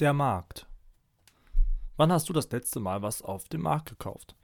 [0.00, 0.66] Der Markt.
[1.98, 4.34] Wann hast du das letzte Mal was auf dem Markt gekauft?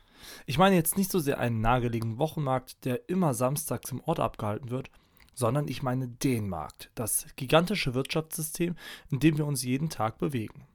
[0.45, 4.69] Ich meine jetzt nicht so sehr einen nahegelegenen Wochenmarkt, der immer samstags im Ort abgehalten
[4.69, 4.91] wird,
[5.33, 8.77] sondern ich meine den Markt, das gigantische Wirtschaftssystem,
[9.11, 10.67] in dem wir uns jeden Tag bewegen.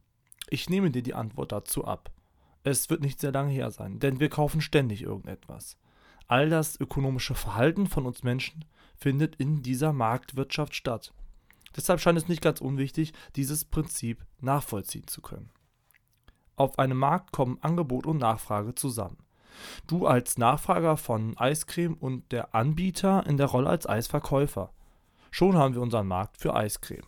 [0.49, 2.09] Ich nehme dir die Antwort dazu ab.
[2.63, 5.77] Es wird nicht sehr lange her sein, denn wir kaufen ständig irgendetwas.
[6.27, 11.13] All das ökonomische Verhalten von uns Menschen findet in dieser Marktwirtschaft statt.
[11.75, 15.49] Deshalb scheint es nicht ganz unwichtig, dieses Prinzip nachvollziehen zu können.
[16.55, 19.17] Auf einem Markt kommen Angebot und Nachfrage zusammen.
[19.87, 24.71] Du als Nachfrager von Eiscreme und der Anbieter in der Rolle als Eisverkäufer.
[25.29, 27.05] Schon haben wir unseren Markt für Eiscreme.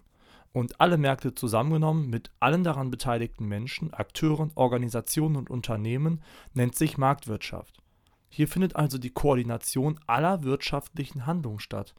[0.54, 6.22] Und alle Märkte zusammengenommen mit allen daran beteiligten Menschen, Akteuren, Organisationen und Unternehmen
[6.54, 7.82] nennt sich Marktwirtschaft.
[8.30, 11.96] Hier findet also die Koordination aller wirtschaftlichen Handlungen statt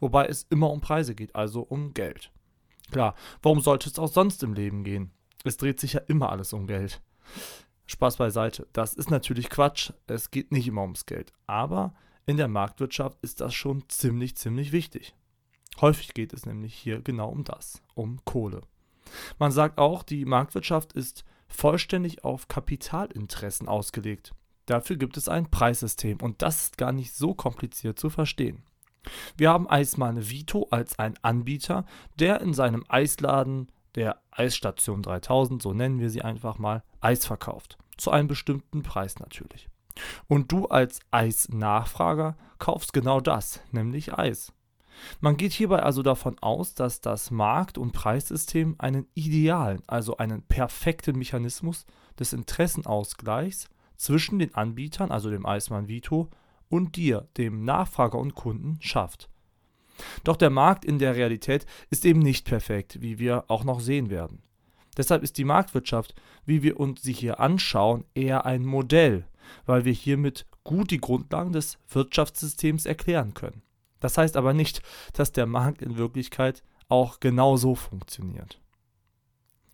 [0.00, 2.30] wobei es immer um Preise geht, also um Geld.
[2.90, 5.10] Klar, warum sollte es auch sonst im Leben gehen?
[5.44, 7.00] Es dreht sich ja immer alles um Geld.
[7.86, 11.94] Spaß beiseite, das ist natürlich Quatsch, es geht nicht immer ums Geld, aber
[12.26, 15.14] in der Marktwirtschaft ist das schon ziemlich, ziemlich wichtig.
[15.80, 18.60] Häufig geht es nämlich hier genau um das, um Kohle.
[19.38, 24.34] Man sagt auch, die Marktwirtschaft ist vollständig auf Kapitalinteressen ausgelegt.
[24.66, 28.62] Dafür gibt es ein Preissystem und das ist gar nicht so kompliziert zu verstehen.
[29.36, 31.84] Wir haben Eismann Vito als ein Anbieter,
[32.18, 37.78] der in seinem Eisladen der Eisstation 3000, so nennen wir sie einfach mal, Eis verkauft.
[37.96, 39.68] Zu einem bestimmten Preis natürlich.
[40.28, 44.52] Und du als Eisnachfrager kaufst genau das, nämlich Eis.
[45.20, 50.42] Man geht hierbei also davon aus, dass das Markt- und Preissystem einen idealen, also einen
[50.42, 51.86] perfekten Mechanismus
[52.18, 56.28] des Interessenausgleichs zwischen den Anbietern, also dem Eismann Vito,
[56.68, 59.28] und dir, dem Nachfrager und Kunden, schafft.
[60.24, 64.10] Doch der Markt in der Realität ist eben nicht perfekt, wie wir auch noch sehen
[64.10, 64.42] werden.
[64.96, 69.26] Deshalb ist die Marktwirtschaft, wie wir uns sie hier anschauen, eher ein Modell,
[69.64, 73.62] weil wir hiermit gut die Grundlagen des Wirtschaftssystems erklären können.
[74.00, 78.60] Das heißt aber nicht, dass der Markt in Wirklichkeit auch genau so funktioniert.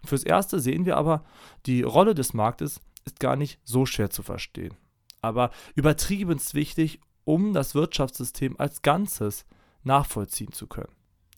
[0.05, 1.25] Fürs Erste sehen wir aber,
[1.67, 4.77] die Rolle des Marktes ist gar nicht so schwer zu verstehen
[5.25, 9.47] aber übertrieben wichtig, um das Wirtschaftssystem als Ganzes
[9.83, 10.93] nachvollziehen zu können.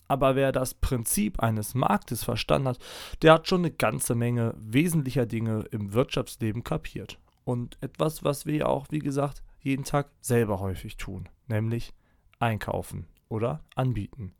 [0.08, 2.78] Aber wer das Prinzip eines Marktes verstanden hat,
[3.22, 7.19] der hat schon eine ganze Menge wesentlicher Dinge im Wirtschaftsleben kapiert.
[7.44, 11.92] Und etwas, was wir ja auch, wie gesagt, jeden Tag selber häufig tun, nämlich
[12.38, 14.32] einkaufen oder anbieten.